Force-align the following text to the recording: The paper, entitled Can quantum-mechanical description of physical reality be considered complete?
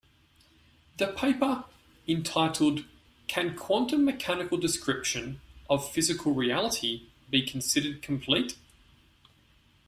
The 0.97 1.13
paper, 1.13 1.65
entitled 2.07 2.85
Can 3.27 3.55
quantum-mechanical 3.55 4.57
description 4.57 5.41
of 5.69 5.91
physical 5.91 6.31
reality 6.33 7.05
be 7.29 7.43
considered 7.43 8.01
complete? 8.01 8.57